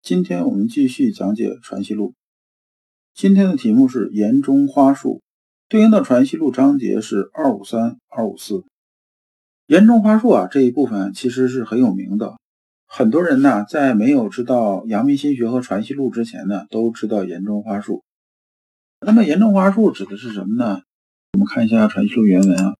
[0.00, 2.10] 今天我们继续讲解《传习录》，
[3.14, 5.20] 今天的题目是言中花树，
[5.68, 8.64] 对应的《传习录》章节是二五三、二五四。
[9.66, 12.38] 言中花树啊这一部分其实是很有名的，
[12.86, 18.02] 很多人呢在没有知道阳明心学和《传习录》之前呢，都知道言中花树。
[19.00, 20.80] 那么言中花树指的是什么呢？
[21.32, 22.76] 我们看一下《传习录》原文啊，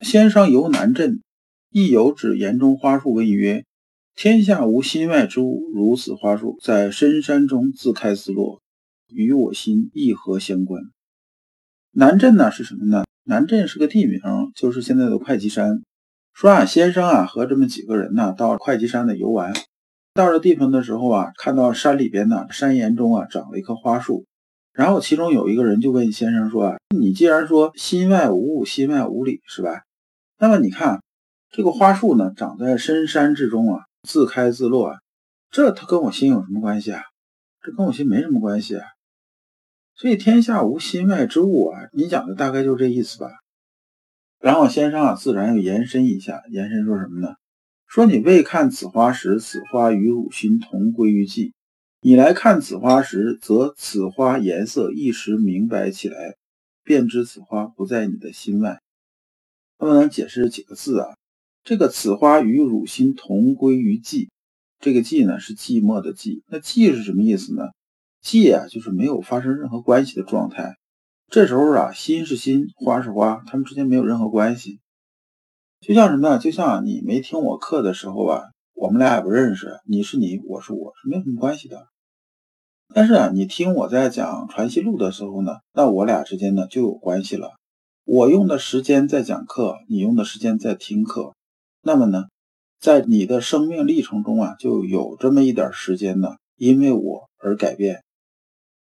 [0.00, 1.20] 先生游南镇，
[1.68, 3.64] 亦有指言中花树问曰。
[4.14, 8.60] 天下无心外之物，如此花树在深山中自开自落，
[9.08, 10.82] 与我心亦何相关？
[11.92, 13.04] 南镇呢是什么呢？
[13.24, 14.20] 南镇是个地名，
[14.54, 15.82] 就是现在的会稽山。
[16.34, 19.52] 说啊，先生啊和这么几个人呢到会稽山的游玩，
[20.14, 24.26] 到了地方的时候啊，看到山里边呢山岩中啊长了一棵花树，
[24.72, 29.82] 然后其中有一个人就问先生说啊，你既然说心外无物，心外无理是吧？
[30.38, 31.02] 那么你看
[31.50, 33.84] 这个花树呢长在深山之中啊。
[34.02, 34.98] 自开自落啊，
[35.50, 37.02] 这他跟我心有什么关系啊？
[37.62, 38.86] 这跟我心没什么关系啊。
[39.94, 43.30] 所以天下无心外之物啊，你讲的大概就这意思吧。
[44.40, 47.34] 然后先生啊，自然又延伸一下，延伸说什么呢？
[47.86, 51.52] 说你未看此花时，此花与汝心同归于寂；
[52.00, 56.36] 你来看此花时，则此花颜色一时明白起来，
[56.82, 58.80] 便知此花不在你的心外。
[59.78, 61.14] 那么能解释几个字啊？
[61.64, 64.28] 这个此花与汝心同归于寂，
[64.80, 66.42] 这个寂呢是寂寞的寂。
[66.48, 67.68] 那寂是什么意思呢？
[68.20, 70.74] 寂啊就是没有发生任何关系的状态。
[71.28, 74.80] 这时候啊，心是心，花是花，它们之间没有任何关系。
[75.80, 76.38] 就像什么呢？
[76.38, 78.42] 就像你没听我课的时候啊，
[78.74, 81.86] 我们俩也不认识，你是你，我是我，是没有什么关系的。
[82.92, 87.52] 但是啊，你听我在讲《传习录》的时候呢，那我俩之间呢就有关系了。
[88.04, 91.34] 我用的时间在讲课，你用的时间在听课。
[91.82, 92.26] 那么呢，
[92.78, 98.04] 在你的生命历程中啊，就有这么一点时间呢，因为我而改变。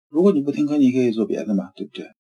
[0.09, 2.11] 如果你不听课，你可以做别的嘛，对不对？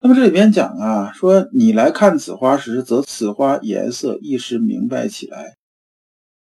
[0.00, 5.54] 那么这里边讲啊，说你来看此花时，则此花颜色一时明白起来。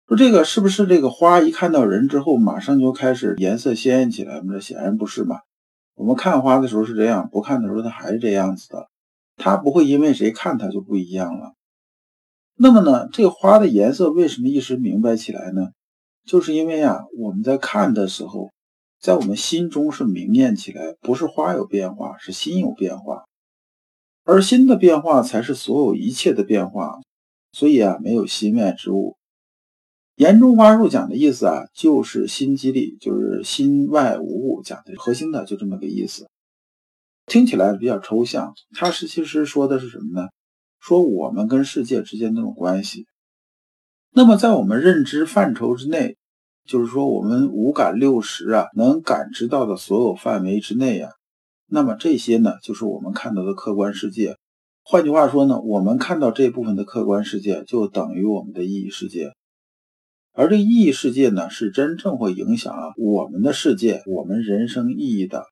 [0.07, 4.41] 说这个是不是这个花一看到人之后，马上就开始颜色鲜艳起来？
[4.41, 5.39] 这显然不是嘛。
[5.95, 8.89] 我们看花的时候是这样，不看的时候它还是这样子的，
[9.37, 11.53] 它不会因为谁看它就不一样了。
[12.63, 15.69] 那么呢，这个花的颜色为什么一时明白起来呢？
[16.27, 18.51] 就是因为啊，我们在看的时候，
[18.99, 23.25] 在我们心中是明艳起来，不是花有变化，是心有变化，
[24.25, 26.99] 而心的变化才是所有一切的变化。
[27.51, 29.17] 所以啊，没有心外之物。
[30.17, 36.29] 言中花树讲的意思啊，就是心即理，就是心外无物，讲的核心的就这么个意思。
[37.25, 40.27] 听起来比较抽象，它是其实说的是什么呢？
[40.81, 43.05] 说我们跟世界之间那种关系，
[44.11, 46.17] 那么在我们认知范畴之内，
[46.65, 51.11] 就是说我们五感六识啊能感知到的所有范围之内啊，
[51.67, 54.37] 那么这些呢就是我们看到的客观世界。
[54.83, 59.33] 换句话说呢，我们看到这部分的客观世界就等于我们的意义世界，
[60.33, 65.45] 而这意义世界呢是真正会影响啊我们的世界、我们人生意义的。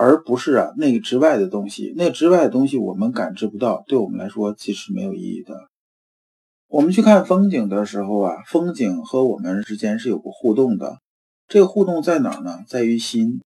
[0.00, 5.68] 而不是啊，那个之外的东西，那之外的东西我们感知不到，对我们来说其实没有意义的。
[6.68, 10.98] 我们去看风景的时候啊，风景和我们之间是有个互动的。
[11.48, 12.60] 这个互动在哪儿呢？
[12.68, 13.40] 在于心。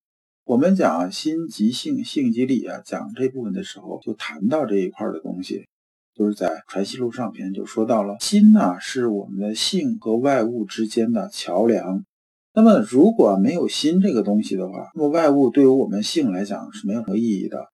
[0.45, 5.67] 我们讲，心即性，性即理啊，讲这部分的时候就谈到这一块的东西，
[6.15, 12.05] 就是在《传习录》上篇就说到了，心呢是我们的性和外物之间的桥梁。
[12.55, 17.67] 那么，如果没有心这个东西的话，那么外物对于我们性来讲是没有什么意义的。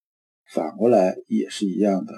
[0.51, 2.13] 反过来也是一样的。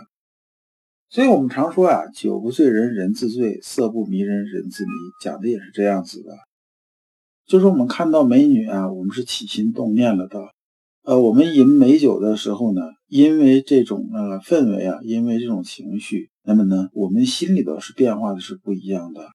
[1.10, 4.92] 所以我们常说啊，酒不醉人人自醉，色不迷人人自迷，
[5.24, 6.32] 讲的也是这样子的。
[7.48, 10.40] 就是我们看到美女啊，我们是起心动念了的。
[11.04, 19.31] 呃，我们饮美酒的时候呢，因为这种呃氛围啊，因为这种情绪，那么呢，我们心里头是变化的是不一样的。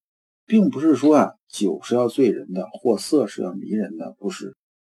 [0.47, 4.55] 并不是说啊，酒是要醉人的，或色是要迷人的，不是，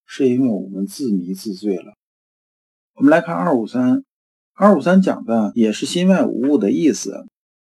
[0.07, 1.95] 是因为我们自迷自醉了。
[2.95, 4.05] 我们来看二五三，
[4.55, 7.27] 二五三讲的也是心外无物的意思。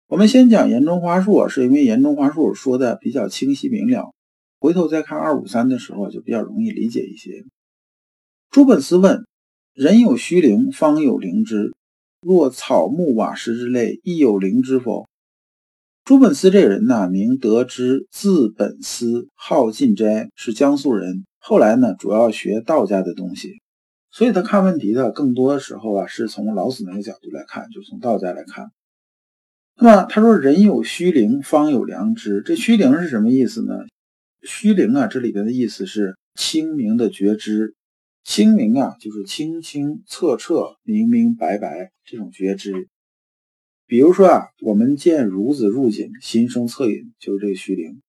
[0.07, 4.11] 我们先讲言中花树，是因为言中花树说的比较清晰明了。
[4.59, 7.45] 回头再看二五三的时候就比较容易理解一些。
[8.49, 9.25] 朱本思问：
[9.73, 11.73] 人有虚灵，方有灵知。
[12.21, 15.07] 若草木瓦石之类，亦有灵知否？
[16.09, 21.23] 朱本思这个人呢，名德之，字本思，号进斋，是江苏人。
[21.37, 23.61] 后来呢，主要学道家的东西，
[24.09, 28.71] 所以他看问题的更多的时候啊，是从老子那个角度来看，就从道家来看。
[29.77, 33.75] 那么他说：“人有虚灵，方有良知。”这虚灵是什么意思呢？
[34.41, 37.75] 虚灵啊，这里边的意思是清明的觉知。
[38.23, 42.87] 清明啊，就是清清澈澈、明明白白这种觉知。
[43.89, 48.03] 比如说啊，我们见孺子入井，心生恻隐，就是这个虚灵。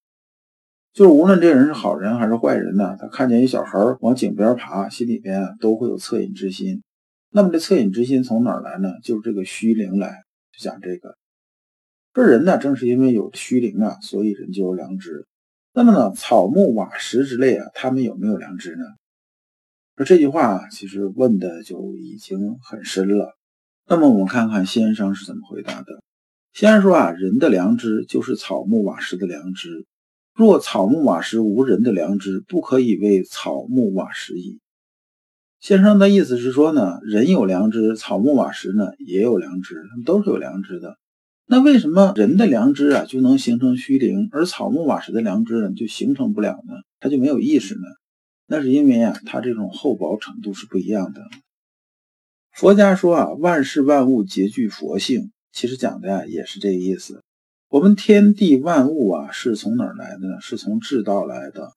[0.92, 6.82] 就是无论这人是好人还是坏人呢，他看见一小孩往井边爬，心里边都会有恻隐之心。
[7.30, 8.90] 那么这恻隐之心从哪儿来呢？
[9.02, 10.22] 就是这个虚灵来，
[10.52, 11.16] 就讲这个。
[12.12, 15.26] 这人呢，正是因为有虚灵啊，所以人就有良知。
[15.72, 18.84] 那么呢，草木瓦石之类啊，他们有没有良知呢？
[19.96, 23.34] 说这句话其实问的就已经很深了。
[23.90, 26.00] 那么我们看看先生是怎么回答的。
[26.52, 29.84] 先生说啊，人的良知就是草木瓦石的良知。
[30.32, 34.60] 若草木瓦石无人的良知，不可以为草木瓦石矣。
[35.58, 40.96] 先生的意思是说呢，人有良知，草木瓦石呢也有良知，他们都是有良知的。
[41.46, 46.74] 那为什么人的良知啊就能形成虚灵，而草木瓦石的良知呢就形成不了呢？
[47.00, 47.82] 它就没有意识呢？
[48.46, 51.22] 那是因为啊，它这种厚薄程度是不一样的。
[52.60, 57.22] 佛家说啊，万事万物皆具佛性，其实讲的呀也是这个意思。
[57.70, 60.42] 我们天地万物啊是从哪儿来的呢？
[60.42, 61.72] 是从至道来的。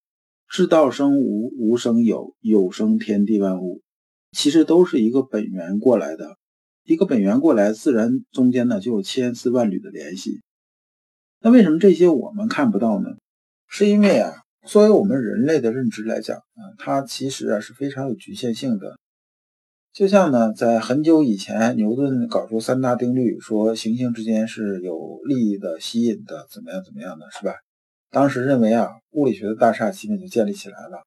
[0.50, 3.82] 至道生无，无生有，有生天地万物，
[4.34, 6.36] 其实都是一个本源过来的。
[6.84, 10.42] 一个本源过来，自然中间呢就有千丝万缕的联系。
[11.40, 13.08] 那为什么这些我们看不到呢？
[13.70, 14.34] 是因为啊，
[14.68, 18.98] 作为我们人类的认知来讲啊，它其实啊是非常有局限性的。
[19.94, 27.54] 就像呢，在很久以前，牛顿搞出三大定律，说行星之间是有力的吸引的，怎么样怎么样的是吧？
[28.10, 31.04] 当时认为啊，物理学的大厦基本就建立起来了。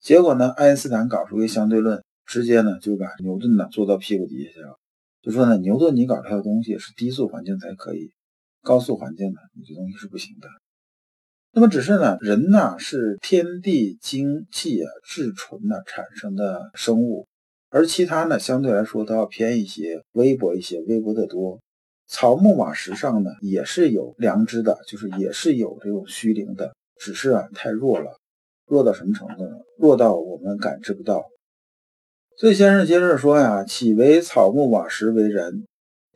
[0.00, 2.02] 结果呢，爱因斯坦搞出一个相对论。
[2.26, 4.78] 直接呢就把牛顿呢坐到屁股底下去了，
[5.20, 8.12] 就说呢牛顿你搞出来的东西是低速环境才可以，
[8.62, 10.48] 高速环境呢你这东西是不行的。
[11.52, 17.26] 那么只是呢人呢是天地精气啊至纯呢产生的生物，
[17.74, 21.60] 而其他呢相对来说都要偏一些，微薄一些，微薄得多。
[22.06, 28.20] 草木瓦石上呢也是有良知的，就是也是有这种虚灵的，只是啊太弱了，
[28.68, 29.56] 弱到什么程度呢？
[29.76, 31.24] 弱到我们感知不到。
[32.36, 35.66] 所以先生接着说呀：“岂为草木瓦石为人？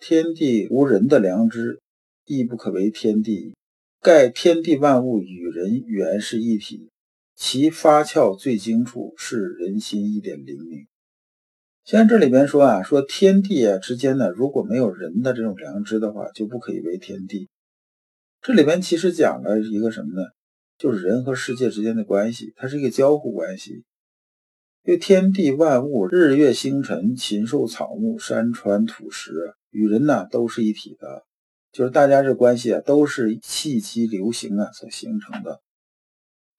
[0.01, 1.81] 天地无人的良知，
[2.25, 3.57] 亦不可为天地。
[4.01, 6.89] 盖天地万物与人原是一体，
[7.35, 10.87] 其发窍最精处，是人心一点灵明。”
[11.89, 17.49] 像这里边说啊，说天地啊之间呢，如果没有人的这种良知的话，就不可以为天地。
[18.43, 20.29] 这里边其实讲了一个什么呢？
[20.77, 23.85] 就是人和世界之间的关系，它是一个交互关系。
[24.85, 29.33] 因为天地万物、日月星辰、禽兽草木、山川土石，
[29.71, 31.25] 与人呢都是一体的，
[31.73, 35.63] 就是大家这关系啊，都是气机流行啊所形成的。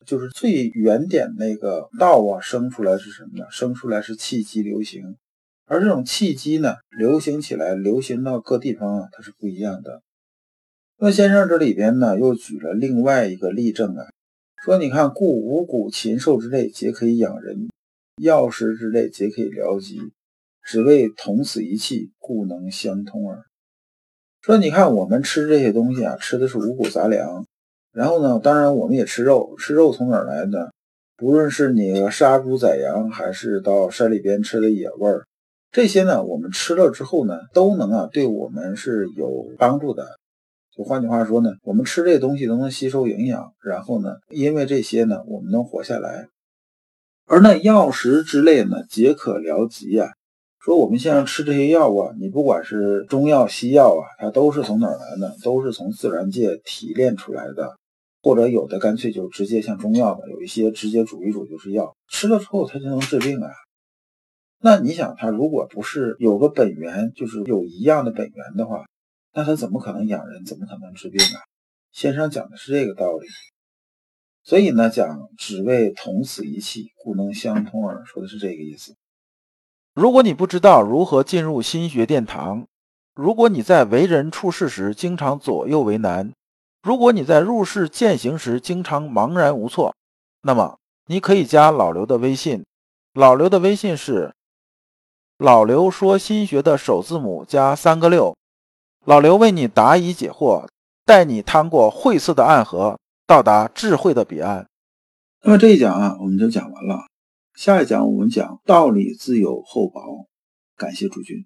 [0.06, 3.46] 就是最原点那个道啊，生出来是什么呢？
[3.52, 5.18] 生出来是气机流行，
[5.66, 10.02] 而这种气机呢，流行起来，流行到各地方啊，它是不一样的。
[10.98, 14.08] 那先生这里边呢，又举了另外一个例证啊，
[14.66, 17.70] 说你看，故五谷禽兽之类，皆可以养人。
[18.22, 19.98] 药食之类皆可以疗疾，
[20.62, 23.44] 只为同此一气，故能相通耳。
[24.42, 27.46] 说你看我们吃这些东西啊，吃的是五谷杂粮，
[27.92, 30.72] 然后呢，当然我们也吃肉，吃肉从哪儿来的？
[31.18, 35.26] 不论是你杀猪宰羊，还是到山里边吃的野味儿，
[35.72, 40.18] 这些呢，我们吃了之后呢，都能啊对我们是有帮助的。
[40.76, 46.28] 就换句话说呢，我们吃这些东西都能吸收营养，然后呢，因为这些呢，我们能活下来。
[47.28, 50.10] 而那药食之类呢，皆可疗疾啊。
[50.60, 55.36] 说我们现在吃这些药啊，你不管是中药、西药啊，它都是从哪儿来的？
[55.44, 57.78] 都是从自然界提炼出来的，
[58.22, 63.50] 或者有的干脆就直接像中药吧，有一些直接煮一煮就是药，吃了之后它就能治病啊。
[64.62, 68.86] 那你想，它如果不是有个本源，就是有一样的本源的话，
[69.34, 70.44] 那它怎么可能养人？
[70.44, 71.40] 怎么可能治病啊？
[71.92, 73.28] 先生讲的是这个道理。
[74.44, 78.96] 所以呢，讲只为同此一气，故能相通耳，说的是这个意思。
[79.94, 82.68] 如果你不知道如何进入心学殿堂，
[83.16, 86.34] 如果你在为人处事时经常左右为难，
[86.82, 89.94] 如果你在入世践行时经常茫然无措，
[90.44, 92.64] 那么你可以加老刘的微信。
[93.14, 94.34] 老刘的微信是
[95.38, 98.36] “老刘说心学”的首字母加三个六。
[99.06, 100.68] 老刘为你答疑解惑，
[101.04, 104.68] 带你趟过晦涩的暗河，到达智慧的彼岸。
[105.42, 107.08] 那么这一讲啊，我们就讲完了。
[107.56, 110.28] 下一讲我们讲道理自有厚薄。
[110.78, 111.46] 感谢诸君。